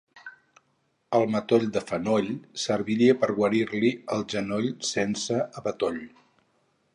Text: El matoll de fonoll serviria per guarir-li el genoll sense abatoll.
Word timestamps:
El 1.17 1.25
matoll 1.33 1.65
de 1.75 1.83
fonoll 1.91 2.31
serviria 2.61 3.17
per 3.25 3.29
guarir-li 3.41 3.93
el 4.17 4.25
genoll 4.35 4.67
sense 4.93 5.39
abatoll. 5.63 6.03